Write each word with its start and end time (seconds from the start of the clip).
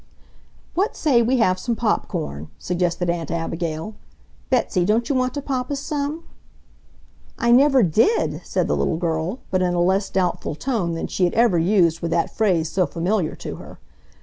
"What 0.73 0.95
say 0.95 1.21
we 1.21 1.37
have 1.37 1.59
some 1.59 1.75
pop 1.75 2.07
corn!" 2.07 2.49
suggested 2.57 3.07
Aunt 3.07 3.29
Abigail. 3.29 3.93
"Betsy, 4.49 4.83
don't 4.83 5.07
you 5.07 5.13
want 5.13 5.35
to 5.35 5.43
pop 5.43 5.69
us 5.69 5.79
some?" 5.79 6.23
"I 7.37 7.51
never 7.51 7.83
DID," 7.83 8.41
said 8.43 8.67
the 8.67 8.75
little 8.75 8.97
girl, 8.97 9.41
but 9.51 9.61
in 9.61 9.75
a 9.75 9.79
less 9.79 10.09
doubtful 10.09 10.55
tone 10.55 10.95
than 10.95 11.05
she 11.05 11.25
had 11.25 11.35
ever 11.35 11.59
used 11.59 12.01
with 12.01 12.09
that 12.09 12.35
phrase 12.35 12.67
so 12.67 12.87
familiar 12.87 13.35
to 13.35 13.57
her. 13.57 13.77